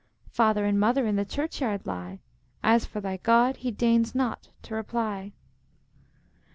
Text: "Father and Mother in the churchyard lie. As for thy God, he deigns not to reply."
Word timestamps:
"Father 0.31 0.65
and 0.65 0.79
Mother 0.79 1.05
in 1.05 1.15
the 1.15 1.25
churchyard 1.25 1.85
lie. 1.85 2.21
As 2.63 2.87
for 2.87 2.99
thy 3.01 3.17
God, 3.17 3.57
he 3.57 3.69
deigns 3.69 4.15
not 4.15 4.49
to 4.63 4.73
reply." 4.73 5.31